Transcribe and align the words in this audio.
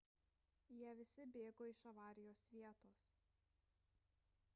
jie 0.77 0.93
visi 0.99 1.25
bėgo 1.35 1.67
iš 1.73 1.81
avarijos 1.91 2.41
vietos 2.55 3.05